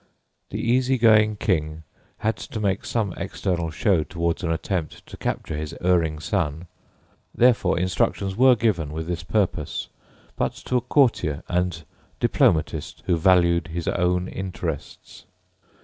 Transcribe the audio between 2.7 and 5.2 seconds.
some external show towards an attempt to